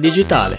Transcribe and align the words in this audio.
Digitale. 0.00 0.58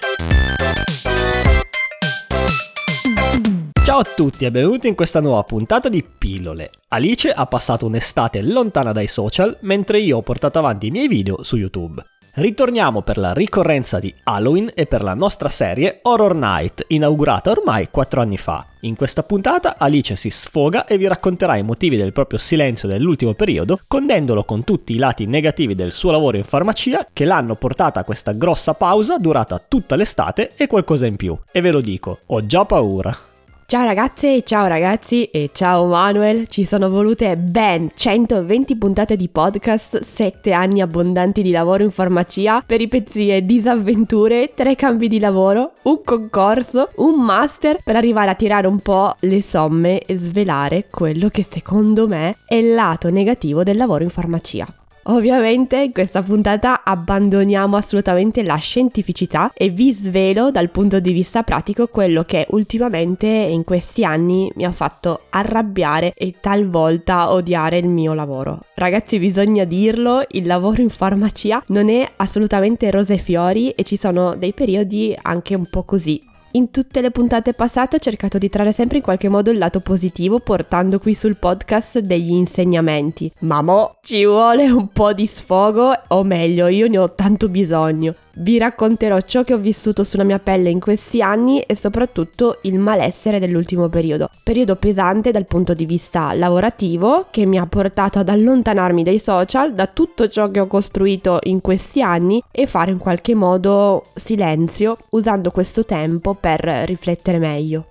Ciao 3.84 4.00
a 4.00 4.04
tutti 4.04 4.46
e 4.46 4.52
benvenuti 4.52 4.88
in 4.88 4.96
questa 4.96 5.20
nuova 5.20 5.44
puntata 5.44 5.90
di 5.90 6.04
Pillole. 6.04 6.70
Alice 6.90 7.32
ha 7.32 7.46
passato 7.46 7.86
un'estate 7.86 8.42
lontana 8.42 8.92
dai 8.92 9.08
social 9.08 9.58
mentre 9.62 10.00
io 10.00 10.18
ho 10.18 10.22
portato 10.22 10.60
avanti 10.60 10.88
i 10.88 10.92
miei 10.92 11.08
video 11.08 11.44
su 11.44 11.58
YouTube. 11.58 12.02
Ritorniamo 12.34 13.02
per 13.02 13.18
la 13.18 13.34
ricorrenza 13.34 14.00
di 14.00 14.14
Halloween 14.24 14.72
e 14.74 14.86
per 14.86 15.04
la 15.04 15.14
nostra 15.14 15.50
serie 15.50 16.00
Horror 16.02 16.34
Night, 16.34 16.86
inaugurata 16.88 17.52
ormai 17.52 17.90
4 17.92 18.22
anni 18.22 18.38
fa. 18.38 18.68
In 18.84 18.96
questa 18.96 19.22
puntata 19.22 19.76
Alice 19.78 20.16
si 20.16 20.30
sfoga 20.30 20.86
e 20.86 20.98
vi 20.98 21.08
racconterà 21.08 21.58
i 21.58 21.64
motivi 21.64 21.98
del 21.98 22.14
proprio 22.14 22.40
silenzio 22.40 22.88
dell'ultimo 22.88 23.34
periodo, 23.34 23.80
condendolo 23.86 24.46
con 24.46 24.64
tutti 24.64 24.94
i 24.94 24.98
lati 24.98 25.26
negativi 25.26 25.76
del 25.76 25.92
suo 25.92 26.12
lavoro 26.12 26.38
in 26.38 26.46
farmacia 26.46 27.06
che 27.12 27.26
l'hanno 27.26 27.56
portata 27.56 28.00
a 28.00 28.06
questa 28.06 28.32
grossa 28.32 28.76
pausa 28.76 29.18
durata 29.18 29.62
tutta 29.68 29.98
l'estate 29.98 30.52
e 30.56 30.68
qualcosa 30.68 31.06
in 31.06 31.18
più. 31.18 31.38
E 31.52 31.60
ve 31.60 31.72
lo 31.72 31.82
dico, 31.82 32.20
ho 32.28 32.46
già 32.46 32.64
paura. 32.64 33.31
Ciao 33.72 33.86
ragazze, 33.86 34.44
ciao 34.44 34.68
ragazzi 34.68 35.24
e 35.28 35.52
ciao 35.54 35.86
Manuel. 35.86 36.46
Ci 36.48 36.66
sono 36.66 36.90
volute 36.90 37.38
ben 37.38 37.90
120 37.96 38.76
puntate 38.76 39.16
di 39.16 39.30
podcast, 39.30 40.02
7 40.02 40.52
anni 40.52 40.82
abbondanti 40.82 41.42
di 41.42 41.52
lavoro 41.52 41.82
in 41.82 41.92
farmacia, 41.92 42.62
peripezie, 42.66 43.46
disavventure, 43.46 44.52
3 44.54 44.76
cambi 44.76 45.08
di 45.08 45.20
lavoro, 45.20 45.72
un 45.84 46.02
concorso, 46.04 46.90
un 46.98 47.24
master 47.24 47.78
per 47.82 47.96
arrivare 47.96 48.32
a 48.32 48.36
tirare 48.36 48.68
un 48.68 48.80
po' 48.80 49.16
le 49.22 49.42
somme 49.42 50.02
e 50.02 50.18
svelare 50.18 50.88
quello 50.92 51.30
che 51.30 51.48
secondo 51.50 52.10
me 52.10 52.36
è 52.46 52.56
il 52.56 52.74
lato 52.74 53.10
negativo 53.10 53.64
del 53.64 53.78
lavoro 53.78 54.04
in 54.04 54.10
farmacia. 54.10 54.81
Ovviamente 55.06 55.82
in 55.82 55.92
questa 55.94 56.22
puntata 56.22 56.84
abbandoniamo 56.84 57.76
assolutamente 57.76 58.44
la 58.44 58.58
scientificità 58.58 59.52
e 59.54 59.70
vi 59.70 59.92
svelo 59.94 60.52
dal 60.52 60.70
punto 60.70 61.00
di 61.00 61.12
vista 61.12 61.42
pratico 61.42 61.88
quello 61.88 62.24
che 62.24 62.46
ultimamente 62.50 63.26
in 63.26 63.64
questi 63.64 64.06
anni 64.06 64.52
mi 64.56 64.64
ha 64.64 64.72
fatto 64.72 65.22
arrabbiare 65.32 66.14
e 66.14 66.36
talvolta 66.40 67.32
odiare 67.32 67.80
il 67.80 67.88
mio 67.88 68.14
lavoro. 68.14 68.60
Ragazzi 68.76 69.18
bisogna 69.18 69.64
dirlo, 69.64 70.24
il 70.30 70.46
lavoro 70.46 70.82
in 70.82 70.90
farmacia 70.90 71.64
non 71.68 71.90
è 71.90 72.08
assolutamente 72.18 72.92
rose 72.92 73.16
e 73.16 73.18
fiori 73.18 73.72
e 73.72 73.84
ci 73.84 73.98
sono 73.98 74.36
dei 74.36 74.54
periodi 74.54 75.18
anche 75.20 75.56
un 75.56 75.66
po' 75.68 75.84
così 75.84 76.30
in 76.54 76.72
tutte 76.72 77.02
le 77.02 77.12
puntate 77.12 77.54
passate 77.54 77.96
ho 77.96 78.00
cercato 78.00 78.38
di 78.38 78.50
trarre 78.50 78.72
sempre 78.72 78.98
in 78.98 79.04
qualche 79.04 79.30
modo 79.30 79.52
il 79.52 79.58
lato 79.58 79.80
positivo 79.80 80.40
portando 80.40 81.00
qui 81.00 81.14
sul 81.14 81.38
podcast 81.38 82.00
degli 82.00 82.32
insegnamenti. 82.32 83.32
Ma 83.40 83.62
mo 83.62 83.98
ci 84.02 84.26
vuole 84.26 84.70
un 84.70 84.90
po' 84.90 85.14
di 85.14 85.28
sfogo, 85.28 85.94
o 86.08 86.24
meglio, 86.24 86.68
io 86.68 86.88
ne 86.88 86.98
ho 86.98 87.14
tanto 87.14 87.48
bisogno. 87.48 88.16
Vi 88.34 88.58
racconterò 88.58 89.20
ciò 89.22 89.44
che 89.44 89.54
ho 89.54 89.58
vissuto 89.58 90.04
sulla 90.04 90.24
mia 90.24 90.40
pelle 90.40 90.70
in 90.70 90.80
questi 90.80 91.22
anni 91.22 91.60
e 91.62 91.76
soprattutto 91.76 92.60
il 92.62 92.80
malessere 92.80 93.40
dell'ultimo 93.40 93.90
periodo. 93.90 94.30
Periodo 94.44 94.78
pesante 94.78 95.32
dal 95.32 95.46
punto 95.46 95.74
di 95.74 95.86
vista 95.86 96.34
lavorativo 96.34 97.28
che 97.30 97.46
mi 97.46 97.58
ha 97.58 97.66
portato 97.66 98.20
ad 98.20 98.30
allontanarmi 98.30 99.04
dai 99.04 99.20
social, 99.20 99.74
da 99.74 99.88
tutto 99.88 100.30
ciò 100.30 100.50
che 100.50 100.62
ho 100.62 100.68
costruito 100.68 101.40
in 101.44 101.60
questi 101.60 102.02
anni 102.02 102.42
e 102.52 102.68
fare 102.68 102.92
in 102.92 103.00
qualche 103.00 103.36
modo 103.36 104.06
silenzio 104.16 104.98
usando 105.10 105.52
questo 105.52 105.84
tempo 105.84 106.34
per 106.34 106.62
riflettere 106.86 107.38
meglio. 107.38 107.86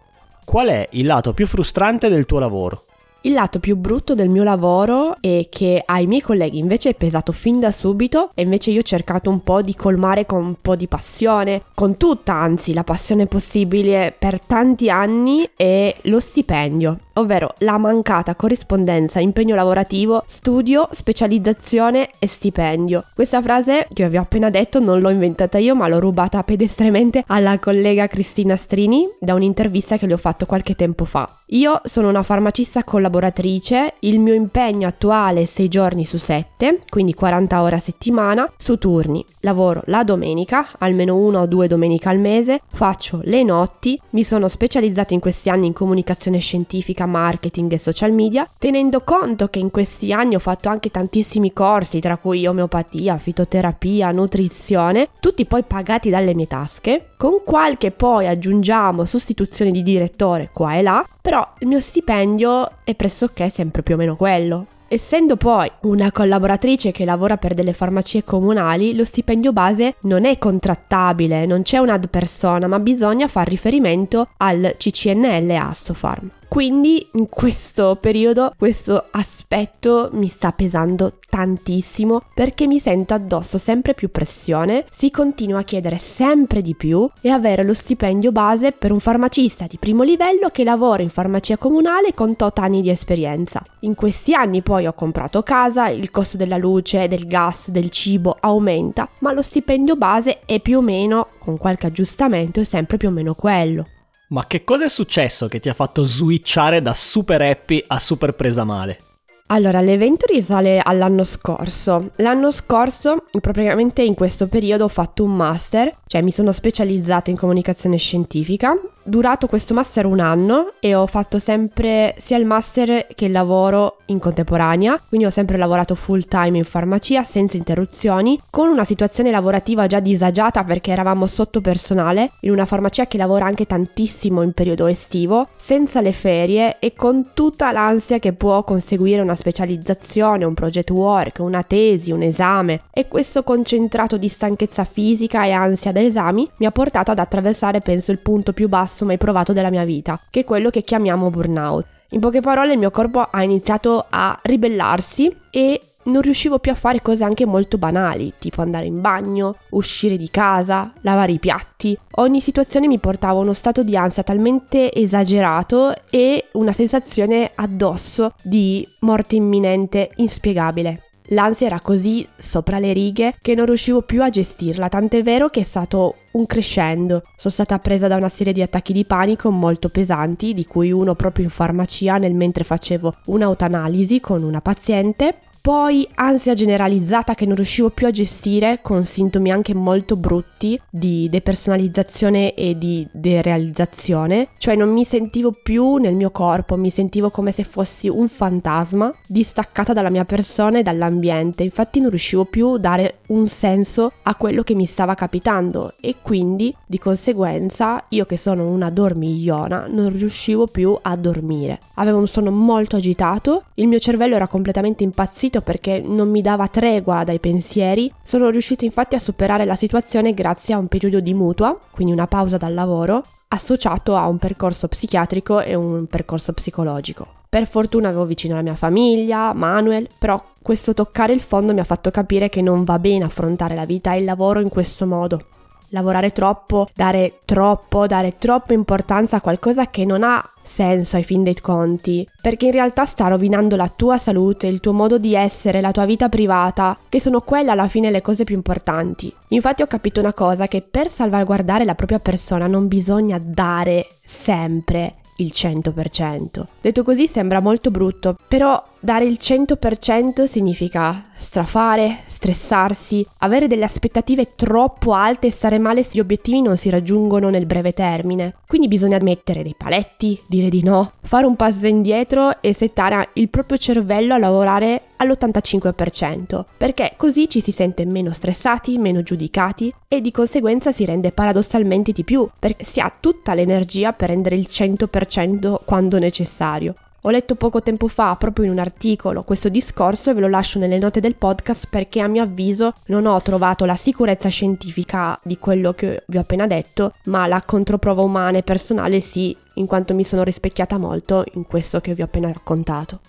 Qual 0.44 0.68
è 0.68 0.88
il 0.92 1.06
lato 1.06 1.32
più 1.32 1.46
frustrante 1.46 2.08
del 2.08 2.26
tuo 2.26 2.38
lavoro? 2.38 2.84
Il 3.22 3.34
lato 3.34 3.58
più 3.58 3.76
brutto 3.76 4.14
del 4.14 4.30
mio 4.30 4.42
lavoro 4.42 5.16
è 5.20 5.46
che 5.50 5.82
ai 5.84 6.06
miei 6.06 6.22
colleghi 6.22 6.56
invece 6.56 6.90
è 6.90 6.94
pesato 6.94 7.32
fin 7.32 7.60
da 7.60 7.70
subito 7.70 8.30
e 8.34 8.40
invece 8.42 8.70
io 8.70 8.80
ho 8.80 8.82
cercato 8.82 9.28
un 9.28 9.42
po' 9.42 9.60
di 9.60 9.74
colmare 9.74 10.24
con 10.24 10.42
un 10.42 10.54
po' 10.54 10.74
di 10.74 10.86
passione, 10.86 11.64
con 11.74 11.98
tutta 11.98 12.32
anzi 12.32 12.72
la 12.72 12.82
passione 12.82 13.26
possibile 13.26 14.14
per 14.18 14.40
tanti 14.40 14.88
anni 14.88 15.46
è 15.54 15.94
lo 16.04 16.18
stipendio 16.18 16.98
ovvero 17.20 17.54
la 17.58 17.78
mancata 17.78 18.34
corrispondenza 18.34 19.20
impegno 19.20 19.54
lavorativo, 19.54 20.24
studio, 20.26 20.88
specializzazione 20.90 22.10
e 22.18 22.26
stipendio. 22.26 23.04
Questa 23.14 23.40
frase 23.40 23.86
che 23.92 24.08
vi 24.08 24.16
ho 24.16 24.22
appena 24.22 24.50
detto 24.50 24.80
non 24.80 25.00
l'ho 25.00 25.10
inventata 25.10 25.58
io, 25.58 25.74
ma 25.74 25.88
l'ho 25.88 26.00
rubata 26.00 26.42
pedestremente 26.42 27.24
alla 27.26 27.58
collega 27.58 28.06
Cristina 28.06 28.56
Strini 28.56 29.08
da 29.20 29.34
un'intervista 29.34 29.96
che 29.96 30.06
le 30.06 30.14
ho 30.14 30.18
fatto 30.18 30.46
qualche 30.46 30.74
tempo 30.74 31.04
fa. 31.04 31.28
Io 31.52 31.80
sono 31.84 32.08
una 32.08 32.22
farmacista 32.22 32.84
collaboratrice, 32.84 33.94
il 34.00 34.20
mio 34.20 34.34
impegno 34.34 34.86
attuale 34.86 35.42
è 35.42 35.44
6 35.44 35.68
giorni 35.68 36.04
su 36.04 36.16
7, 36.16 36.82
quindi 36.88 37.12
40 37.12 37.60
ore 37.60 37.74
a 37.74 37.80
settimana, 37.80 38.48
su 38.56 38.78
turni. 38.78 39.24
Lavoro 39.40 39.82
la 39.86 40.04
domenica, 40.04 40.68
almeno 40.78 41.16
una 41.16 41.40
o 41.40 41.46
due 41.46 41.66
domeniche 41.66 42.08
al 42.08 42.18
mese, 42.18 42.60
faccio 42.68 43.20
le 43.24 43.42
notti, 43.42 44.00
mi 44.10 44.22
sono 44.22 44.46
specializzata 44.46 45.12
in 45.12 45.18
questi 45.18 45.48
anni 45.50 45.66
in 45.66 45.72
comunicazione 45.72 46.38
scientifica 46.38 47.06
marketing 47.10 47.72
e 47.72 47.78
social 47.78 48.12
media, 48.12 48.48
tenendo 48.58 49.02
conto 49.02 49.48
che 49.48 49.58
in 49.58 49.70
questi 49.70 50.12
anni 50.12 50.36
ho 50.36 50.38
fatto 50.38 50.68
anche 50.68 50.90
tantissimi 50.90 51.52
corsi, 51.52 52.00
tra 52.00 52.16
cui 52.16 52.46
omeopatia, 52.46 53.18
fitoterapia, 53.18 54.10
nutrizione, 54.12 55.08
tutti 55.20 55.44
poi 55.44 55.62
pagati 55.62 56.08
dalle 56.08 56.34
mie 56.34 56.46
tasche, 56.46 57.10
con 57.16 57.42
qualche 57.44 57.90
poi 57.90 58.26
aggiungiamo 58.26 59.04
sostituzione 59.04 59.70
di 59.70 59.82
direttore 59.82 60.50
qua 60.52 60.76
e 60.76 60.82
là, 60.82 61.06
però 61.20 61.46
il 61.58 61.66
mio 61.66 61.80
stipendio 61.80 62.70
è 62.84 62.94
pressoché 62.94 63.50
sempre 63.50 63.82
più 63.82 63.94
o 63.94 63.98
meno 63.98 64.16
quello. 64.16 64.66
Essendo 64.92 65.36
poi 65.36 65.70
una 65.82 66.10
collaboratrice 66.10 66.90
che 66.90 67.04
lavora 67.04 67.36
per 67.36 67.54
delle 67.54 67.72
farmacie 67.72 68.24
comunali, 68.24 68.96
lo 68.96 69.04
stipendio 69.04 69.52
base 69.52 69.94
non 70.00 70.24
è 70.24 70.36
contrattabile, 70.36 71.46
non 71.46 71.62
c'è 71.62 71.78
un 71.78 71.90
ad 71.90 72.08
persona, 72.08 72.66
ma 72.66 72.80
bisogna 72.80 73.28
far 73.28 73.46
riferimento 73.46 74.30
al 74.38 74.74
CCNL 74.76 75.48
Assofarm. 75.50 76.30
Quindi 76.50 77.06
in 77.12 77.28
questo 77.28 77.96
periodo 78.00 78.52
questo 78.58 79.04
aspetto 79.12 80.10
mi 80.14 80.26
sta 80.26 80.50
pesando 80.50 81.18
tantissimo 81.28 82.22
perché 82.34 82.66
mi 82.66 82.80
sento 82.80 83.14
addosso 83.14 83.56
sempre 83.56 83.94
più 83.94 84.10
pressione, 84.10 84.84
si 84.90 85.12
continua 85.12 85.60
a 85.60 85.62
chiedere 85.62 85.96
sempre 85.96 86.60
di 86.60 86.74
più 86.74 87.08
e 87.20 87.28
avere 87.28 87.62
lo 87.62 87.72
stipendio 87.72 88.32
base 88.32 88.72
per 88.72 88.90
un 88.90 88.98
farmacista 88.98 89.66
di 89.68 89.76
primo 89.78 90.02
livello 90.02 90.48
che 90.48 90.64
lavora 90.64 91.04
in 91.04 91.08
farmacia 91.08 91.56
comunale 91.56 92.14
con 92.14 92.34
tot 92.34 92.58
anni 92.58 92.82
di 92.82 92.90
esperienza. 92.90 93.62
In 93.82 93.94
questi 93.94 94.34
anni 94.34 94.60
poi 94.60 94.88
ho 94.88 94.92
comprato 94.92 95.44
casa, 95.44 95.88
il 95.88 96.10
costo 96.10 96.36
della 96.36 96.56
luce, 96.56 97.06
del 97.06 97.28
gas, 97.28 97.70
del 97.70 97.90
cibo 97.90 98.36
aumenta, 98.40 99.08
ma 99.20 99.32
lo 99.32 99.42
stipendio 99.42 99.94
base 99.94 100.40
è 100.44 100.58
più 100.58 100.78
o 100.78 100.82
meno, 100.82 101.28
con 101.38 101.56
qualche 101.56 101.86
aggiustamento, 101.86 102.64
sempre 102.64 102.96
più 102.96 103.06
o 103.06 103.12
meno 103.12 103.34
quello. 103.34 103.86
Ma 104.32 104.46
che 104.46 104.62
cosa 104.62 104.84
è 104.84 104.88
successo 104.88 105.48
che 105.48 105.58
ti 105.58 105.68
ha 105.68 105.74
fatto 105.74 106.04
switchare 106.04 106.80
da 106.80 106.94
super 106.94 107.42
happy 107.42 107.82
a 107.84 107.98
super 107.98 108.32
presa 108.32 108.62
male? 108.62 109.09
Allora, 109.52 109.80
l'evento 109.80 110.26
risale 110.26 110.80
all'anno 110.80 111.24
scorso. 111.24 112.10
L'anno 112.16 112.52
scorso, 112.52 113.24
praticamente 113.40 114.00
in 114.00 114.14
questo 114.14 114.46
periodo, 114.46 114.84
ho 114.84 114.88
fatto 114.88 115.24
un 115.24 115.34
master, 115.34 115.96
cioè 116.06 116.22
mi 116.22 116.30
sono 116.30 116.52
specializzata 116.52 117.30
in 117.30 117.36
comunicazione 117.36 117.96
scientifica 117.96 118.76
durato 119.02 119.46
questo 119.46 119.74
master 119.74 120.06
un 120.06 120.20
anno 120.20 120.74
e 120.78 120.94
ho 120.94 121.06
fatto 121.06 121.38
sempre 121.38 122.14
sia 122.18 122.36
il 122.36 122.44
master 122.44 123.06
che 123.14 123.26
il 123.26 123.32
lavoro 123.32 123.98
in 124.06 124.18
contemporanea, 124.18 125.00
quindi 125.08 125.26
ho 125.26 125.30
sempre 125.30 125.56
lavorato 125.56 125.94
full 125.94 126.24
time 126.26 126.58
in 126.58 126.64
farmacia 126.64 127.22
senza 127.22 127.56
interruzioni, 127.56 128.38
con 128.50 128.68
una 128.68 128.84
situazione 128.84 129.30
lavorativa 129.30 129.86
già 129.86 130.00
disagiata 130.00 130.64
perché 130.64 130.90
eravamo 130.92 131.26
sotto 131.26 131.60
personale 131.60 132.32
in 132.40 132.50
una 132.50 132.66
farmacia 132.66 133.06
che 133.06 133.18
lavora 133.18 133.46
anche 133.46 133.66
tantissimo 133.66 134.42
in 134.42 134.52
periodo 134.52 134.86
estivo, 134.86 135.48
senza 135.56 136.00
le 136.00 136.12
ferie 136.12 136.78
e 136.78 136.94
con 136.94 137.30
tutta 137.34 137.72
l'ansia 137.72 138.18
che 138.18 138.32
può 138.32 138.62
conseguire 138.64 139.22
una 139.22 139.34
specializzazione, 139.40 140.44
un 140.44 140.54
project 140.54 140.90
work, 140.90 141.38
una 141.40 141.62
tesi, 141.62 142.12
un 142.12 142.22
esame 142.22 142.82
e 142.92 143.08
questo 143.08 143.42
concentrato 143.42 144.16
di 144.16 144.28
stanchezza 144.28 144.84
fisica 144.84 145.44
e 145.44 145.50
ansia 145.50 145.92
da 145.92 146.00
esami 146.00 146.48
mi 146.58 146.66
ha 146.66 146.70
portato 146.70 147.10
ad 147.10 147.18
attraversare 147.18 147.80
penso 147.80 148.12
il 148.12 148.18
punto 148.18 148.52
più 148.52 148.68
basso 148.68 149.04
mai 149.04 149.18
provato 149.18 149.52
della 149.52 149.70
mia 149.70 149.84
vita, 149.84 150.20
che 150.30 150.40
è 150.40 150.44
quello 150.44 150.70
che 150.70 150.82
chiamiamo 150.82 151.30
burnout. 151.30 151.99
In 152.12 152.20
poche 152.20 152.40
parole 152.40 152.72
il 152.72 152.78
mio 152.78 152.90
corpo 152.90 153.20
ha 153.20 153.42
iniziato 153.42 154.04
a 154.08 154.36
ribellarsi 154.42 155.34
e 155.50 155.80
non 156.02 156.22
riuscivo 156.22 156.58
più 156.58 156.72
a 156.72 156.74
fare 156.74 157.02
cose 157.02 157.22
anche 157.22 157.46
molto 157.46 157.78
banali, 157.78 158.32
tipo 158.38 158.62
andare 158.62 158.86
in 158.86 159.00
bagno, 159.00 159.54
uscire 159.70 160.16
di 160.16 160.28
casa, 160.28 160.92
lavare 161.02 161.32
i 161.32 161.38
piatti. 161.38 161.96
Ogni 162.16 162.40
situazione 162.40 162.88
mi 162.88 162.98
portava 162.98 163.38
a 163.38 163.42
uno 163.42 163.52
stato 163.52 163.84
di 163.84 163.96
ansia 163.96 164.24
talmente 164.24 164.92
esagerato 164.92 165.94
e 166.10 166.48
una 166.52 166.72
sensazione 166.72 167.52
addosso 167.54 168.32
di 168.42 168.86
morte 169.00 169.36
imminente 169.36 170.10
inspiegabile. 170.16 171.09
L'ansia 171.32 171.66
era 171.66 171.80
così 171.80 172.26
sopra 172.36 172.78
le 172.78 172.92
righe 172.92 173.34
che 173.40 173.54
non 173.54 173.66
riuscivo 173.66 174.02
più 174.02 174.22
a 174.22 174.30
gestirla, 174.30 174.88
tant'è 174.88 175.22
vero 175.22 175.48
che 175.48 175.60
è 175.60 175.64
stato 175.64 176.16
un 176.32 176.46
crescendo. 176.46 177.22
Sono 177.36 177.52
stata 177.52 177.78
presa 177.78 178.08
da 178.08 178.16
una 178.16 178.28
serie 178.28 178.52
di 178.52 178.62
attacchi 178.62 178.92
di 178.92 179.04
panico 179.04 179.50
molto 179.50 179.90
pesanti, 179.90 180.54
di 180.54 180.64
cui 180.64 180.90
uno 180.90 181.14
proprio 181.14 181.44
in 181.44 181.50
farmacia 181.50 182.18
nel 182.18 182.34
mentre 182.34 182.64
facevo 182.64 183.14
un'autoanalisi 183.26 184.18
con 184.20 184.42
una 184.42 184.60
paziente 184.60 185.36
poi 185.60 186.08
ansia 186.14 186.54
generalizzata 186.54 187.34
che 187.34 187.44
non 187.44 187.54
riuscivo 187.54 187.90
più 187.90 188.06
a 188.06 188.10
gestire 188.10 188.78
con 188.80 189.04
sintomi 189.04 189.50
anche 189.50 189.74
molto 189.74 190.16
brutti 190.16 190.80
di 190.88 191.28
depersonalizzazione 191.28 192.54
e 192.54 192.78
di 192.78 193.06
derealizzazione, 193.12 194.48
cioè 194.56 194.74
non 194.74 194.90
mi 194.90 195.04
sentivo 195.04 195.52
più 195.52 195.96
nel 195.96 196.14
mio 196.14 196.30
corpo, 196.30 196.76
mi 196.76 196.90
sentivo 196.90 197.28
come 197.30 197.52
se 197.52 197.64
fossi 197.64 198.08
un 198.08 198.28
fantasma 198.28 199.12
distaccata 199.26 199.92
dalla 199.92 200.10
mia 200.10 200.24
persona 200.24 200.78
e 200.78 200.82
dall'ambiente, 200.82 201.62
infatti 201.62 202.00
non 202.00 202.08
riuscivo 202.08 202.46
più 202.46 202.68
a 202.68 202.78
dare 202.78 203.18
un 203.26 203.46
senso 203.46 204.12
a 204.22 204.34
quello 204.36 204.62
che 204.62 204.74
mi 204.74 204.86
stava 204.86 205.14
capitando. 205.14 205.94
E 206.00 206.16
quindi 206.22 206.74
di 206.86 206.98
conseguenza 206.98 208.04
io 208.08 208.24
che 208.24 208.36
sono 208.36 208.68
una 208.68 208.90
dormigliona 208.90 209.86
non 209.90 210.10
riuscivo 210.10 210.66
più 210.66 210.96
a 211.00 211.16
dormire. 211.16 211.80
Avevo 211.94 212.18
un 212.18 212.26
sonno 212.26 212.50
molto 212.50 212.96
agitato, 212.96 213.64
il 213.74 213.88
mio 213.88 213.98
cervello 213.98 214.36
era 214.36 214.46
completamente 214.46 215.04
impazzito 215.04 215.49
impazzito 215.50 215.60
perché 215.60 216.00
non 216.04 216.30
mi 216.30 216.40
dava 216.40 216.68
tregua 216.68 217.24
dai 217.24 217.40
pensieri, 217.40 218.12
sono 218.22 218.48
riuscito 218.48 218.84
infatti 218.84 219.16
a 219.16 219.18
superare 219.18 219.64
la 219.64 219.74
situazione 219.74 220.32
grazie 220.32 220.74
a 220.74 220.78
un 220.78 220.86
periodo 220.86 221.20
di 221.20 221.34
mutua, 221.34 221.76
quindi 221.90 222.12
una 222.12 222.28
pausa 222.28 222.56
dal 222.56 222.72
lavoro, 222.72 223.24
associato 223.48 224.14
a 224.14 224.28
un 224.28 224.38
percorso 224.38 224.86
psichiatrico 224.86 225.60
e 225.60 225.74
un 225.74 226.06
percorso 226.06 226.52
psicologico. 226.52 227.26
Per 227.48 227.66
fortuna 227.66 228.08
avevo 228.08 228.26
vicino 228.26 228.54
la 228.54 228.62
mia 228.62 228.76
famiglia, 228.76 229.52
Manuel, 229.52 230.08
però 230.16 230.40
questo 230.62 230.94
toccare 230.94 231.32
il 231.32 231.40
fondo 231.40 231.74
mi 231.74 231.80
ha 231.80 231.84
fatto 231.84 232.12
capire 232.12 232.48
che 232.48 232.62
non 232.62 232.84
va 232.84 233.00
bene 233.00 233.24
affrontare 233.24 233.74
la 233.74 233.84
vita 233.84 234.14
e 234.14 234.20
il 234.20 234.24
lavoro 234.24 234.60
in 234.60 234.68
questo 234.68 235.04
modo 235.04 235.44
lavorare 235.90 236.30
troppo, 236.30 236.88
dare 236.94 237.38
troppo, 237.44 238.06
dare 238.06 238.36
troppa 238.38 238.72
importanza 238.72 239.36
a 239.36 239.40
qualcosa 239.40 239.88
che 239.88 240.04
non 240.04 240.22
ha 240.22 240.42
senso 240.62 241.16
ai 241.16 241.24
fin 241.24 241.42
dei 241.42 241.58
conti, 241.60 242.26
perché 242.40 242.66
in 242.66 242.72
realtà 242.72 243.04
sta 243.04 243.26
rovinando 243.28 243.76
la 243.76 243.88
tua 243.88 244.18
salute, 244.18 244.66
il 244.66 244.80
tuo 244.80 244.92
modo 244.92 245.18
di 245.18 245.34
essere, 245.34 245.80
la 245.80 245.90
tua 245.90 246.04
vita 246.04 246.28
privata, 246.28 246.96
che 247.08 247.20
sono 247.20 247.40
quelle 247.40 247.70
alla 247.70 247.88
fine 247.88 248.10
le 248.10 248.22
cose 248.22 248.44
più 248.44 248.54
importanti. 248.54 249.32
Infatti 249.48 249.82
ho 249.82 249.86
capito 249.86 250.20
una 250.20 250.32
cosa, 250.32 250.68
che 250.68 250.82
per 250.82 251.10
salvaguardare 251.10 251.84
la 251.84 251.94
propria 251.94 252.20
persona 252.20 252.66
non 252.66 252.86
bisogna 252.86 253.40
dare 253.42 254.06
sempre 254.24 255.16
il 255.36 255.50
100%. 255.52 256.64
Detto 256.80 257.02
così 257.02 257.26
sembra 257.26 257.60
molto 257.60 257.90
brutto, 257.90 258.36
però 258.46 258.82
dare 259.00 259.24
il 259.24 259.38
100% 259.40 260.44
significa 260.44 261.24
strafare, 261.34 262.18
stressarsi, 262.26 263.26
avere 263.38 263.66
delle 263.66 263.84
aspettative 263.84 264.54
troppo 264.54 265.14
alte 265.14 265.48
e 265.48 265.50
stare 265.50 265.78
male 265.78 266.02
se 266.02 266.10
gli 266.12 266.20
obiettivi 266.20 266.60
non 266.60 266.76
si 266.76 266.90
raggiungono 266.90 267.48
nel 267.48 267.66
breve 267.66 267.92
termine. 267.92 268.54
Quindi 268.66 268.88
bisogna 268.88 269.18
mettere 269.20 269.62
dei 269.62 269.74
paletti, 269.76 270.38
dire 270.46 270.68
di 270.68 270.82
no, 270.82 271.12
fare 271.22 271.46
un 271.46 271.56
passo 271.56 271.86
indietro 271.86 272.60
e 272.60 272.74
settare 272.74 273.30
il 273.34 273.48
proprio 273.48 273.78
cervello 273.78 274.34
a 274.34 274.38
lavorare 274.38 275.02
all'85%, 275.16 276.64
perché 276.76 277.14
così 277.16 277.48
ci 277.48 277.60
si 277.60 277.72
sente 277.72 278.04
meno 278.04 278.32
stressati, 278.32 278.98
meno 278.98 279.22
giudicati 279.22 279.92
e 280.06 280.20
di 280.20 280.30
conseguenza 280.30 280.92
si 280.92 281.04
rende 281.04 281.32
paradossalmente 281.32 282.12
di 282.12 282.22
più, 282.22 282.48
perché 282.58 282.84
si 282.84 283.00
ha 283.00 283.12
tutta 283.18 283.54
l'energia 283.54 284.12
per 284.12 284.28
rendere 284.28 284.56
il 284.56 284.68
100% 284.70 285.78
quando 285.84 286.18
necessario. 286.18 286.94
Ho 287.24 287.30
letto 287.30 287.54
poco 287.54 287.82
tempo 287.82 288.08
fa, 288.08 288.34
proprio 288.36 288.64
in 288.64 288.70
un 288.70 288.78
articolo, 288.78 289.42
questo 289.42 289.68
discorso 289.68 290.30
e 290.30 290.34
ve 290.34 290.40
lo 290.40 290.48
lascio 290.48 290.78
nelle 290.78 290.98
note 290.98 291.20
del 291.20 291.34
podcast 291.34 291.86
perché 291.90 292.20
a 292.20 292.26
mio 292.26 292.42
avviso 292.42 292.94
non 293.06 293.26
ho 293.26 293.42
trovato 293.42 293.84
la 293.84 293.94
sicurezza 293.94 294.48
scientifica 294.48 295.38
di 295.42 295.58
quello 295.58 295.92
che 295.92 296.22
vi 296.28 296.38
ho 296.38 296.40
appena 296.40 296.66
detto, 296.66 297.12
ma 297.24 297.46
la 297.46 297.60
controprova 297.60 298.22
umana 298.22 298.56
e 298.56 298.62
personale 298.62 299.20
sì, 299.20 299.54
in 299.74 299.84
quanto 299.84 300.14
mi 300.14 300.24
sono 300.24 300.42
rispecchiata 300.42 300.96
molto 300.96 301.44
in 301.52 301.66
questo 301.66 302.00
che 302.00 302.14
vi 302.14 302.22
ho 302.22 302.24
appena 302.24 302.50
raccontato. 302.50 303.20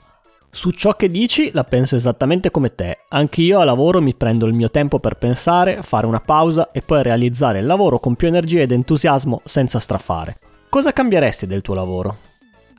Su 0.50 0.72
ciò 0.72 0.96
che 0.96 1.10
dici 1.10 1.52
la 1.52 1.66
penso 1.66 1.98
esattamente 1.98 2.50
come 2.50 2.74
te. 2.74 3.00
Anche 3.10 3.42
io 3.42 3.60
a 3.60 3.66
lavoro 3.66 4.02
mi 4.02 4.16
prendo 4.16 4.46
il 4.46 4.54
mio 4.54 4.72
tempo 4.72 5.00
per 5.00 5.16
pensare, 5.16 5.82
fare 5.82 6.06
una 6.06 6.22
pausa 6.22 6.72
e 6.72 6.82
poi 6.82 7.04
realizzare 7.04 7.60
il 7.60 7.66
lavoro 7.66 8.00
con 8.00 8.16
più 8.16 8.28
energia 8.28 8.62
ed 8.62 8.72
entusiasmo 8.72 9.42
senza 9.44 9.80
strafare. 9.80 10.38
Cosa 10.70 10.94
cambieresti 10.94 11.46
del 11.46 11.62
tuo 11.62 11.74
lavoro? 11.74 12.31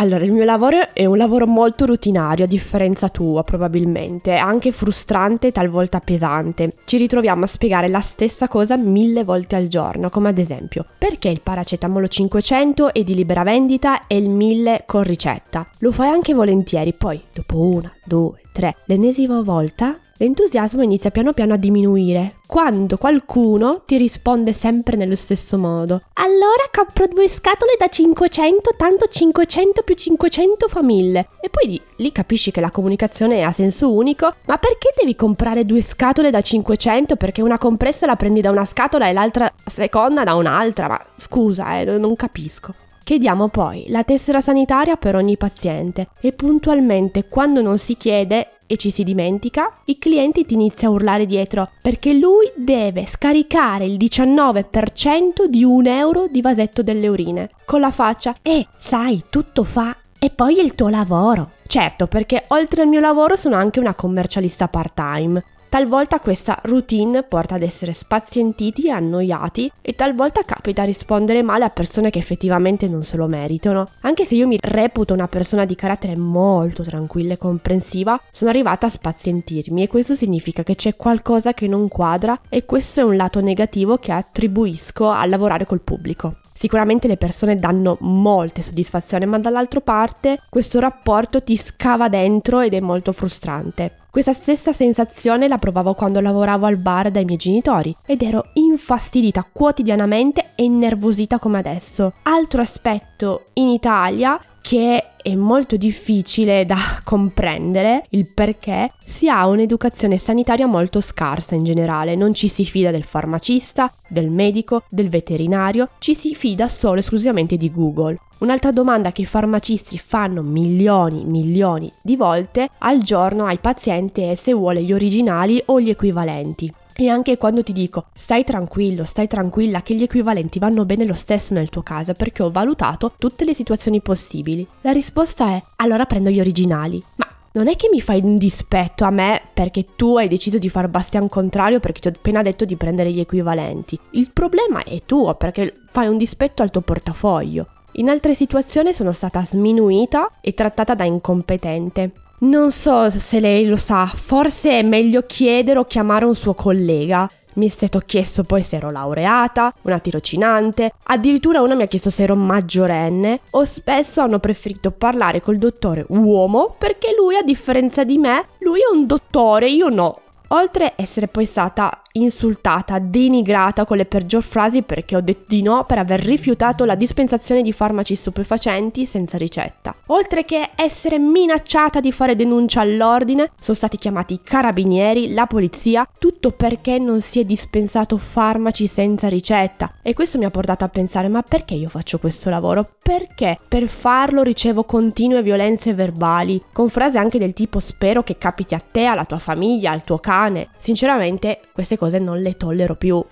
Allora, 0.02 0.24
il 0.24 0.32
mio 0.32 0.42
lavoro 0.42 0.92
è 0.92 1.04
un 1.06 1.16
lavoro 1.16 1.46
molto 1.46 1.86
rutinario, 1.86 2.44
a 2.44 2.48
differenza 2.48 3.08
tua 3.08 3.44
probabilmente, 3.44 4.34
anche 4.34 4.72
frustrante 4.72 5.46
e 5.46 5.52
talvolta 5.52 6.00
pesante. 6.00 6.74
Ci 6.84 6.96
ritroviamo 6.96 7.44
a 7.44 7.46
spiegare 7.46 7.86
la 7.86 8.00
stessa 8.00 8.48
cosa 8.48 8.76
mille 8.76 9.22
volte 9.22 9.54
al 9.54 9.68
giorno, 9.68 10.10
come 10.10 10.30
ad 10.30 10.38
esempio, 10.38 10.84
perché 10.98 11.28
il 11.28 11.40
paracetamolo 11.40 12.08
500 12.08 12.92
è 12.92 13.04
di 13.04 13.14
libera 13.14 13.44
vendita 13.44 14.08
e 14.08 14.16
il 14.16 14.28
1000 14.28 14.82
con 14.86 15.04
ricetta? 15.04 15.68
Lo 15.78 15.92
fai 15.92 16.08
anche 16.08 16.34
volentieri, 16.34 16.92
poi 16.94 17.22
dopo 17.32 17.60
una, 17.60 17.94
due, 18.04 18.40
tre, 18.52 18.76
l'ennesima 18.86 19.40
volta 19.42 19.98
l'entusiasmo 20.22 20.82
inizia 20.82 21.10
piano 21.10 21.32
piano 21.32 21.54
a 21.54 21.56
diminuire 21.56 22.36
quando 22.46 22.96
qualcuno 22.96 23.82
ti 23.86 23.96
risponde 23.96 24.52
sempre 24.52 24.94
nello 24.94 25.16
stesso 25.16 25.58
modo. 25.58 26.02
Allora 26.14 26.68
compro 26.70 27.06
due 27.08 27.28
scatole 27.28 27.76
da 27.78 27.88
500, 27.88 28.74
tanto 28.76 29.06
500 29.08 29.82
più 29.82 29.94
500 29.94 30.68
fa 30.68 30.82
1000. 30.82 31.28
E 31.40 31.48
poi 31.48 31.70
lì, 31.70 31.82
lì 31.96 32.12
capisci 32.12 32.50
che 32.50 32.60
la 32.60 32.70
comunicazione 32.70 33.38
è 33.38 33.40
a 33.40 33.52
senso 33.52 33.92
unico, 33.92 34.34
ma 34.46 34.58
perché 34.58 34.92
devi 34.96 35.16
comprare 35.16 35.64
due 35.64 35.82
scatole 35.82 36.30
da 36.30 36.42
500? 36.42 37.16
Perché 37.16 37.42
una 37.42 37.58
compressa 37.58 38.06
la 38.06 38.16
prendi 38.16 38.40
da 38.40 38.50
una 38.50 38.66
scatola 38.66 39.08
e 39.08 39.12
l'altra 39.12 39.52
seconda 39.66 40.24
da 40.24 40.34
un'altra? 40.34 40.88
Ma 40.88 41.00
scusa, 41.16 41.80
eh, 41.80 41.84
non 41.84 42.14
capisco. 42.16 42.74
Chiediamo 43.04 43.48
poi 43.48 43.86
la 43.88 44.04
tessera 44.04 44.40
sanitaria 44.40 44.96
per 44.96 45.16
ogni 45.16 45.36
paziente 45.36 46.08
e 46.20 46.32
puntualmente 46.32 47.26
quando 47.26 47.60
non 47.60 47.78
si 47.78 47.96
chiede 47.96 48.58
e 48.66 48.76
ci 48.76 48.90
si 48.90 49.02
dimentica, 49.02 49.70
il 49.86 49.98
cliente 49.98 50.44
ti 50.44 50.54
inizia 50.54 50.88
a 50.88 50.92
urlare 50.92 51.26
dietro 51.26 51.68
perché 51.82 52.14
lui 52.14 52.50
deve 52.54 53.04
scaricare 53.06 53.84
il 53.84 53.96
19% 53.96 55.44
di 55.46 55.64
un 55.64 55.86
euro 55.86 56.28
di 56.28 56.40
vasetto 56.40 56.82
delle 56.82 57.08
urine 57.08 57.50
con 57.66 57.80
la 57.80 57.90
faccia 57.90 58.36
e 58.40 58.66
sai, 58.78 59.24
tutto 59.28 59.64
fa 59.64 59.96
e 60.18 60.30
poi 60.30 60.58
il 60.60 60.74
tuo 60.74 60.88
lavoro. 60.88 61.50
Certo, 61.66 62.06
perché 62.06 62.44
oltre 62.48 62.82
al 62.82 62.88
mio 62.88 63.00
lavoro 63.00 63.34
sono 63.34 63.56
anche 63.56 63.80
una 63.80 63.94
commercialista 63.94 64.68
part-time 64.68 65.42
Talvolta 65.72 66.20
questa 66.20 66.58
routine 66.64 67.22
porta 67.22 67.54
ad 67.54 67.62
essere 67.62 67.94
spazientiti 67.94 68.88
e 68.88 68.90
annoiati 68.90 69.72
e 69.80 69.94
talvolta 69.94 70.42
capita 70.42 70.82
a 70.82 70.84
rispondere 70.84 71.40
male 71.40 71.64
a 71.64 71.70
persone 71.70 72.10
che 72.10 72.18
effettivamente 72.18 72.86
non 72.88 73.04
se 73.04 73.16
lo 73.16 73.26
meritano. 73.26 73.88
Anche 74.02 74.26
se 74.26 74.34
io 74.34 74.46
mi 74.46 74.58
reputo 74.60 75.14
una 75.14 75.28
persona 75.28 75.64
di 75.64 75.74
carattere 75.74 76.14
molto 76.14 76.82
tranquilla 76.82 77.32
e 77.32 77.38
comprensiva, 77.38 78.20
sono 78.30 78.50
arrivata 78.50 78.84
a 78.84 78.90
spazientirmi 78.90 79.82
e 79.82 79.88
questo 79.88 80.14
significa 80.14 80.62
che 80.62 80.74
c'è 80.74 80.94
qualcosa 80.94 81.54
che 81.54 81.66
non 81.66 81.88
quadra 81.88 82.38
e 82.50 82.66
questo 82.66 83.00
è 83.00 83.04
un 83.04 83.16
lato 83.16 83.40
negativo 83.40 83.96
che 83.96 84.12
attribuisco 84.12 85.08
a 85.08 85.24
lavorare 85.24 85.64
col 85.64 85.80
pubblico. 85.80 86.34
Sicuramente 86.52 87.08
le 87.08 87.16
persone 87.16 87.56
danno 87.56 87.96
molte 88.00 88.60
soddisfazioni, 88.60 89.24
ma 89.24 89.38
dall'altra 89.38 89.80
parte 89.80 90.38
questo 90.50 90.80
rapporto 90.80 91.42
ti 91.42 91.56
scava 91.56 92.10
dentro 92.10 92.60
ed 92.60 92.74
è 92.74 92.80
molto 92.80 93.12
frustrante. 93.12 93.96
Questa 94.12 94.34
stessa 94.34 94.74
sensazione 94.74 95.48
la 95.48 95.56
provavo 95.56 95.94
quando 95.94 96.20
lavoravo 96.20 96.66
al 96.66 96.76
bar 96.76 97.10
dai 97.10 97.24
miei 97.24 97.38
genitori 97.38 97.96
ed 98.04 98.20
ero 98.20 98.50
infastidita 98.52 99.42
quotidianamente 99.50 100.50
e 100.54 100.64
innervosita 100.64 101.38
come 101.38 101.60
adesso. 101.60 102.12
Altro 102.24 102.60
aspetto 102.60 103.46
in 103.54 103.68
Italia 103.68 104.38
che 104.62 105.08
è 105.20 105.34
molto 105.34 105.76
difficile 105.76 106.64
da 106.64 106.76
comprendere 107.04 108.06
il 108.10 108.26
perché 108.26 108.90
si 109.04 109.28
ha 109.28 109.46
un'educazione 109.46 110.16
sanitaria 110.16 110.66
molto 110.66 111.00
scarsa 111.00 111.54
in 111.54 111.64
generale, 111.64 112.14
non 112.14 112.32
ci 112.32 112.48
si 112.48 112.64
fida 112.64 112.90
del 112.90 113.02
farmacista, 113.02 113.92
del 114.08 114.30
medico, 114.30 114.84
del 114.88 115.10
veterinario, 115.10 115.90
ci 115.98 116.14
si 116.14 116.34
fida 116.34 116.68
solo 116.68 116.96
e 116.96 116.98
esclusivamente 117.00 117.56
di 117.56 117.70
Google. 117.70 118.18
Un'altra 118.38 118.72
domanda 118.72 119.12
che 119.12 119.22
i 119.22 119.26
farmacisti 119.26 119.98
fanno 119.98 120.42
milioni, 120.42 121.24
milioni 121.24 121.92
di 122.02 122.16
volte 122.16 122.70
al 122.78 122.98
giorno 122.98 123.44
ai 123.44 123.58
pazienti 123.58 124.22
è 124.22 124.34
se 124.34 124.52
vuole 124.52 124.82
gli 124.82 124.92
originali 124.92 125.62
o 125.66 125.80
gli 125.80 125.90
equivalenti. 125.90 126.72
E 126.94 127.08
anche 127.08 127.38
quando 127.38 127.62
ti 127.62 127.72
dico 127.72 128.06
stai 128.12 128.44
tranquillo, 128.44 129.04
stai 129.04 129.26
tranquilla 129.26 129.82
che 129.82 129.94
gli 129.94 130.02
equivalenti 130.02 130.58
vanno 130.58 130.84
bene 130.84 131.04
lo 131.04 131.14
stesso 131.14 131.54
nel 131.54 131.70
tuo 131.70 131.82
caso 131.82 132.12
perché 132.14 132.42
ho 132.42 132.50
valutato 132.50 133.12
tutte 133.18 133.44
le 133.44 133.54
situazioni 133.54 134.00
possibili. 134.00 134.66
La 134.82 134.92
risposta 134.92 135.48
è 135.48 135.62
allora 135.76 136.04
prendo 136.04 136.30
gli 136.30 136.40
originali. 136.40 137.02
Ma 137.16 137.26
non 137.54 137.68
è 137.68 137.76
che 137.76 137.88
mi 137.92 138.00
fai 138.00 138.20
un 138.22 138.38
dispetto 138.38 139.04
a 139.04 139.10
me 139.10 139.42
perché 139.52 139.86
tu 139.94 140.16
hai 140.16 140.28
deciso 140.28 140.58
di 140.58 140.70
far 140.70 140.88
bastian 140.88 141.28
contrario 141.28 141.80
perché 141.80 142.00
ti 142.00 142.08
ho 142.08 142.10
appena 142.10 142.40
detto 142.40 142.64
di 142.64 142.76
prendere 142.76 143.10
gli 143.10 143.20
equivalenti. 143.20 143.98
Il 144.12 144.30
problema 144.30 144.82
è 144.82 145.02
tuo 145.04 145.34
perché 145.34 145.74
fai 145.90 146.08
un 146.08 146.16
dispetto 146.16 146.62
al 146.62 146.70
tuo 146.70 146.80
portafoglio. 146.80 147.66
In 147.96 148.08
altre 148.08 148.34
situazioni 148.34 148.94
sono 148.94 149.12
stata 149.12 149.44
sminuita 149.44 150.30
e 150.40 150.54
trattata 150.54 150.94
da 150.94 151.04
incompetente. 151.04 152.12
Non 152.42 152.72
so 152.72 153.08
se 153.08 153.38
lei 153.38 153.66
lo 153.66 153.76
sa, 153.76 154.04
forse 154.06 154.70
è 154.70 154.82
meglio 154.82 155.22
chiedere 155.22 155.78
o 155.78 155.84
chiamare 155.84 156.24
un 156.24 156.34
suo 156.34 156.54
collega. 156.54 157.30
mi 157.54 157.66
è 157.66 157.68
stato 157.68 158.00
chiesto 158.00 158.42
poi 158.42 158.64
se 158.64 158.76
ero 158.76 158.90
laureata, 158.90 159.72
una 159.82 160.00
tirocinante, 160.00 160.94
addirittura 161.04 161.60
una 161.60 161.76
mi 161.76 161.82
ha 161.82 161.86
chiesto 161.86 162.10
se 162.10 162.24
ero 162.24 162.34
maggiorenne 162.34 163.40
o 163.50 163.64
spesso 163.64 164.22
hanno 164.22 164.40
preferito 164.40 164.90
parlare 164.90 165.40
col 165.40 165.58
dottore 165.58 166.04
uomo 166.08 166.74
perché 166.78 167.14
lui 167.16 167.36
a 167.36 167.42
differenza 167.42 168.02
di 168.02 168.18
me, 168.18 168.46
lui 168.60 168.80
è 168.80 168.92
un 168.92 169.06
dottore, 169.06 169.68
io 169.68 169.88
no. 169.88 170.18
Oltre 170.48 170.86
a 170.86 170.92
essere 170.96 171.28
poi 171.28 171.44
stata 171.44 172.01
insultata, 172.12 172.98
denigrata 172.98 173.84
con 173.84 173.96
le 173.96 174.04
peggior 174.04 174.42
frasi 174.42 174.82
perché 174.82 175.16
ho 175.16 175.20
detto 175.20 175.44
di 175.48 175.62
no 175.62 175.84
per 175.84 175.98
aver 175.98 176.20
rifiutato 176.20 176.84
la 176.84 176.94
dispensazione 176.94 177.62
di 177.62 177.72
farmaci 177.72 178.14
stupefacenti 178.14 179.06
senza 179.06 179.38
ricetta. 179.38 179.94
Oltre 180.06 180.44
che 180.44 180.70
essere 180.74 181.18
minacciata 181.18 182.00
di 182.00 182.12
fare 182.12 182.36
denuncia 182.36 182.80
all'ordine, 182.80 183.50
sono 183.60 183.76
stati 183.76 183.96
chiamati 183.96 184.34
i 184.34 184.40
carabinieri, 184.42 185.32
la 185.32 185.46
polizia, 185.46 186.08
tutto 186.18 186.50
perché 186.50 186.98
non 186.98 187.20
si 187.20 187.40
è 187.40 187.44
dispensato 187.44 188.16
farmaci 188.18 188.86
senza 188.86 189.28
ricetta. 189.28 189.94
E 190.02 190.14
questo 190.14 190.38
mi 190.38 190.44
ha 190.44 190.50
portato 190.50 190.84
a 190.84 190.88
pensare 190.88 191.28
ma 191.28 191.42
perché 191.42 191.74
io 191.74 191.88
faccio 191.88 192.18
questo 192.18 192.50
lavoro? 192.50 192.90
Perché 193.02 193.58
per 193.66 193.88
farlo 193.88 194.42
ricevo 194.42 194.84
continue 194.84 195.42
violenze 195.42 195.92
verbali, 195.92 196.62
con 196.72 196.88
frasi 196.88 197.18
anche 197.18 197.38
del 197.38 197.52
tipo 197.52 197.80
spero 197.80 198.22
che 198.22 198.38
capiti 198.38 198.74
a 198.74 198.80
te, 198.80 199.06
alla 199.06 199.24
tua 199.24 199.40
famiglia, 199.40 199.90
al 199.90 200.04
tuo 200.04 200.18
cane. 200.18 200.68
Sinceramente 200.78 201.60
queste 201.72 201.98
cose 201.98 202.20
non 202.20 202.40
le 202.40 202.56
tollero 202.56 202.94
più. 202.94 203.22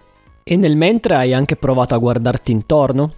E 0.43 0.57
nel 0.57 0.77
mentre 0.77 1.15
hai 1.15 1.33
anche 1.33 1.55
provato 1.55 1.95
a 1.95 1.99
guardarti 1.99 2.51
intorno? 2.51 3.13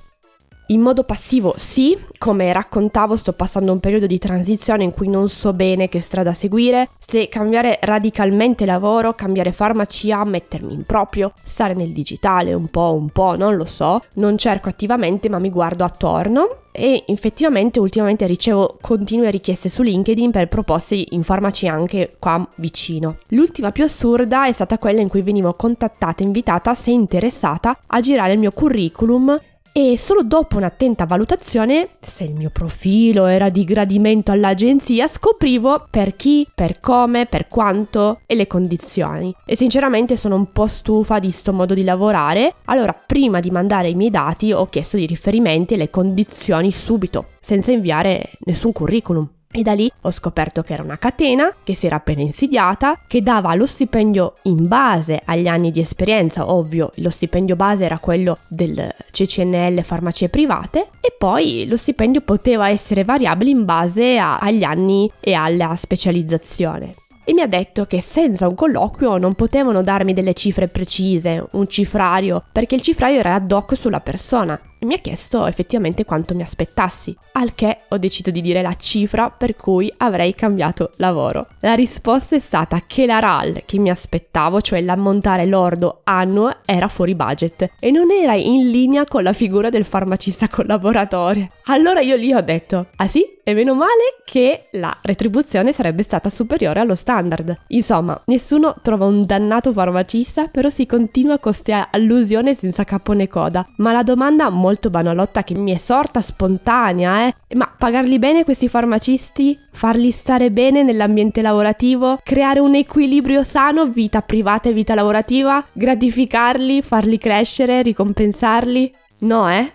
In 0.73 0.81
modo 0.81 1.05
passivo 1.05 1.53
sì, 1.59 1.99
come 2.17 2.51
raccontavo 2.51 3.15
sto 3.17 3.35
passando 3.35 3.73
un 3.73 3.79
periodo 3.79 4.07
di 4.07 4.17
transizione 4.17 4.85
in 4.85 4.95
cui 4.95 5.07
non 5.07 5.29
so 5.29 5.53
bene 5.53 5.91
che 5.91 6.01
strada 6.01 6.33
seguire, 6.33 6.89
se 6.99 7.29
cambiare 7.29 7.79
radicalmente 7.83 8.65
lavoro, 8.65 9.13
cambiare 9.13 9.53
farmacia, 9.53 10.25
mettermi 10.25 10.73
in 10.73 10.87
proprio, 10.87 11.33
stare 11.45 11.75
nel 11.75 11.91
digitale 11.91 12.55
un 12.55 12.69
po' 12.69 12.95
un 12.95 13.11
po', 13.11 13.37
non 13.37 13.57
lo 13.57 13.67
so, 13.67 14.03
non 14.15 14.39
cerco 14.39 14.71
attivamente 14.71 15.29
ma 15.29 15.39
mi 15.39 15.51
guardo 15.51 15.85
attorno. 15.85 16.57
E 16.75 17.05
effettivamente 17.07 17.79
ultimamente 17.79 18.27
ricevo 18.27 18.79
continue 18.81 19.31
richieste 19.31 19.69
su 19.69 19.83
LinkedIn 19.83 20.31
per 20.31 20.49
proposte 20.49 21.05
in 21.11 21.23
farmaci 21.23 21.69
anche 21.69 22.17
qua 22.19 22.49
vicino. 22.55 23.19
L'ultima 23.29 23.73
più 23.73 23.85
assurda 23.85 24.47
è 24.47 24.53
stata 24.53 24.79
quella 24.79 25.03
in 25.03 25.11
cui 25.11 25.21
venivo 25.21 25.53
contattata 25.53 26.23
invitata 26.23 26.75
se 26.75 26.91
interessata 26.91 27.77
a 27.89 28.01
girare 28.01 28.33
il 28.33 28.39
mio 28.39 28.53
curriculum 28.53 29.39
e 29.73 29.97
solo 29.99 30.23
dopo 30.23 30.59
un'attenta 30.59 31.07
valutazione, 31.07 31.89
se 32.01 32.25
il 32.25 32.35
mio 32.35 32.51
profilo 32.51 33.27
era 33.27 33.49
di 33.49 33.65
gradimento 33.65 34.31
all'agenzia, 34.31 35.07
scoprivo 35.07 35.87
per 35.91 36.15
chi, 36.15 36.47
per 36.55 36.79
come, 36.79 37.27
per 37.27 37.49
quanto 37.49 38.21
e 38.27 38.35
le 38.35 38.47
condizioni. 38.47 39.35
E 39.47 39.57
sinceramente 39.57 40.17
sono 40.17 40.37
un 40.37 40.53
po' 40.53 40.67
stufa 40.67 41.19
di 41.19 41.31
sto 41.31 41.55
modo 41.55 41.73
di 41.73 41.85
lavorare, 41.85 42.55
allora 42.67 42.93
prima 42.93 43.41
di 43.41 43.51
mandare 43.51 43.89
i 43.89 43.95
miei 43.95 44.11
dati 44.11 44.53
ho 44.53 44.67
chiesto 44.67 44.99
i 44.99 45.07
riferimenti 45.07 45.75
e 45.75 45.79
le 45.79 45.91
condizioni 45.91 46.71
subito, 46.71 47.27
senza 47.41 47.73
inviare 47.73 48.33
nessun 48.41 48.73
curriculum. 48.73 49.29
E 49.55 49.63
da 49.63 49.75
lì 49.75 49.91
ho 50.01 50.11
scoperto 50.11 50.63
che 50.63 50.73
era 50.73 50.83
una 50.83 50.97
catena 50.97 51.55
che 51.63 51.75
si 51.75 51.85
era 51.85 51.97
appena 51.97 52.23
insediata, 52.23 52.99
che 53.07 53.23
dava 53.23 53.55
lo 53.55 53.67
stipendio 53.67 54.37
in 54.45 54.67
base 54.67 55.21
agli 55.23 55.47
anni 55.47 55.71
di 55.71 55.81
esperienza, 55.81 56.51
ovvio, 56.51 56.91
lo 56.97 57.11
stipendio 57.11 57.55
base 57.55 57.85
era 57.85 57.99
quello 57.99 58.39
del 58.49 58.91
CCNL 59.11 59.85
farmacie 59.85 60.31
private 60.31 60.89
e 61.01 61.15
poi 61.17 61.67
lo 61.69 61.77
stipendio 61.77 62.23
poteva 62.23 62.71
essere 62.71 63.05
variabile 63.05 63.51
in 63.51 63.67
base 63.67 64.19
a, 64.19 64.39
agli 64.39 64.65
anni 64.65 65.11
e 65.21 65.35
alla 65.35 65.77
specializzazione. 65.77 66.95
E 67.25 67.35
mi 67.35 67.43
ha 67.43 67.47
detto 67.47 67.85
che 67.85 68.01
senza 68.01 68.49
un 68.49 68.55
colloquio 68.55 69.19
non 69.19 69.35
potevano 69.35 69.83
darmi 69.83 70.15
delle 70.15 70.33
cifre 70.33 70.69
precise, 70.69 71.47
un 71.53 71.69
cifrario, 71.69 72.43
perché 72.51 72.75
il 72.75 72.81
cifrario 72.81 73.19
era 73.19 73.35
ad 73.35 73.53
hoc 73.53 73.77
sulla 73.77 74.01
persona 74.01 74.59
e 74.83 74.85
mi 74.85 74.95
ha 74.95 74.99
chiesto 74.99 75.47
effettivamente 75.47 76.05
quanto 76.05 76.35
mi 76.35 76.43
aspettassi, 76.43 77.17
al 77.35 77.55
che 77.55 77.83
ho 77.89 77.99
deciso 77.99 78.33
di 78.33 78.41
dire 78.41 78.63
la 78.63 78.75
cifra 78.75 79.31
per 79.31 79.55
cui 79.55 79.93
avrei 79.99 80.35
cambiato 80.35 80.91
lavoro. 80.97 81.47
La 81.61 81.75
risposta 81.75 82.35
è 82.35 82.41
stata 82.41 82.83
che 82.85 83.07
la 83.07 83.21
RAL 83.21 83.63
che 83.65 83.79
mi 83.79 83.91
aspettavo, 83.91 84.61
cioè 84.61 84.81
l'ammontare 84.81 85.47
lordo 85.47 86.01
annuo, 86.03 86.57
era 86.65 86.89
fuori 86.89 87.15
budget 87.15 87.75
e 87.79 87.93
non 87.93 88.11
era 88.11 88.35
in 88.35 88.71
linea 88.71 89.05
con 89.05 89.23
la 89.23 89.33
figura 89.33 89.71
del 89.71 89.85
farmacista 89.85 90.49
collaboratore. 90.49 91.51
Allora 91.67 92.01
io 92.01 92.17
lì 92.17 92.35
ho 92.35 92.43
detto, 92.43 92.87
ah 92.97 93.07
sì? 93.07 93.39
E 93.45 93.55
meno 93.55 93.75
male 93.75 94.23
che 94.25 94.67
la 94.73 94.97
retribuzione 95.03 95.73
sarebbe 95.73 96.05
stata 96.05 96.31
superiore 96.31 96.79
allo 96.79 96.95
standard. 96.95 97.57
Insomma, 97.69 98.21
nessuno 98.27 98.77
trova 98.83 99.05
un 99.07 99.27
dannato 99.27 99.73
farmacista, 99.73 100.47
però 100.47 100.69
si 100.69 100.87
continua 100.87 101.39
con 101.39 101.53
questa 101.53 101.89
allusione 101.91 102.55
senza 102.55 102.85
capo 102.85 103.13
né 103.13 103.29
coda. 103.29 103.67
Ma 103.79 103.93
la 103.93 104.03
domanda 104.03 104.49
molto 104.49 104.72
molto 104.73 104.89
banalotta 104.89 105.45
che 105.45 105.55
mi 105.55 105.73
è 105.73 105.77
sorta 105.77 106.23
spontanea, 106.23 107.27
eh. 107.27 107.35
Ma 107.55 107.71
pagarli 107.77 108.19
bene 108.19 108.45
questi 108.45 108.69
farmacisti? 108.69 109.59
Farli 109.71 110.11
stare 110.11 110.51
bene 110.51 110.83
nell'ambiente 110.83 111.43
lavorativo? 111.43 112.19
Creare 112.23 112.59
un 112.61 112.75
equilibrio 112.75 113.43
sano 113.43 113.87
vita 113.87 114.23
privata 114.23 114.71
e 114.71 114.73
vita 114.73 114.95
lavorativa? 114.95 115.63
Gratificarli? 115.71 116.81
Farli 116.81 117.19
crescere? 117.19 117.83
Ricompensarli? 117.83 118.93
No, 119.19 119.51
eh? 119.51 119.73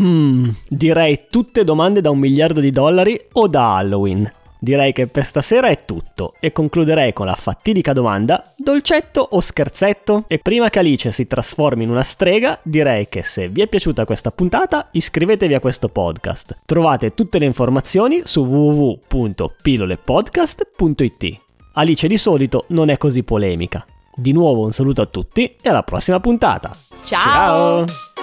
Mmm, 0.00 0.48
direi 0.68 1.26
tutte 1.30 1.62
domande 1.62 2.00
da 2.00 2.10
un 2.10 2.18
miliardo 2.18 2.60
di 2.60 2.70
dollari 2.70 3.20
o 3.32 3.46
da 3.46 3.76
Halloween. 3.76 4.32
Direi 4.64 4.94
che 4.94 5.06
per 5.08 5.26
stasera 5.26 5.68
è 5.68 5.76
tutto 5.84 6.36
e 6.40 6.50
concluderei 6.50 7.12
con 7.12 7.26
la 7.26 7.34
fatidica 7.34 7.92
domanda: 7.92 8.54
dolcetto 8.56 9.20
o 9.20 9.40
scherzetto? 9.40 10.24
E 10.26 10.38
prima 10.38 10.70
che 10.70 10.78
Alice 10.78 11.12
si 11.12 11.26
trasformi 11.26 11.84
in 11.84 11.90
una 11.90 12.02
strega, 12.02 12.58
direi 12.62 13.06
che 13.10 13.22
se 13.22 13.48
vi 13.48 13.60
è 13.60 13.66
piaciuta 13.66 14.06
questa 14.06 14.30
puntata, 14.30 14.88
iscrivetevi 14.90 15.52
a 15.52 15.60
questo 15.60 15.90
podcast. 15.90 16.60
Trovate 16.64 17.12
tutte 17.12 17.38
le 17.38 17.44
informazioni 17.44 18.22
su 18.24 18.42
www.pilolepodcast.it. 18.42 21.40
Alice 21.74 22.08
di 22.08 22.16
solito 22.16 22.64
non 22.68 22.88
è 22.88 22.96
così 22.96 23.22
polemica. 23.22 23.84
Di 24.14 24.32
nuovo 24.32 24.64
un 24.64 24.72
saluto 24.72 25.02
a 25.02 25.06
tutti 25.06 25.56
e 25.60 25.68
alla 25.68 25.82
prossima 25.82 26.20
puntata. 26.20 26.70
Ciao! 27.04 27.84
Ciao. 27.84 28.13